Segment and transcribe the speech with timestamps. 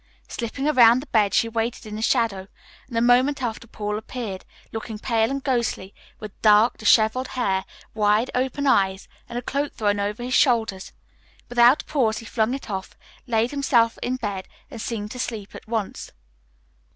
[0.27, 2.47] Slipping around the bed she waited in the shadow,
[2.87, 8.31] and a moment after Paul appeared, looking pale and ghostly, with dark, disheveled hair, wide
[8.33, 10.91] open eyes, and a cloak thrown over his shoulders.
[11.49, 15.53] Without a pause he flung it off, laid himself in bed, and seemed to sleep
[15.53, 16.11] at once.